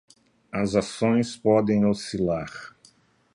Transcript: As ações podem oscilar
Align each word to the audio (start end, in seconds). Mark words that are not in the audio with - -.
As 0.51 0.75
ações 0.75 1.35
podem 1.37 1.85
oscilar 1.85 2.75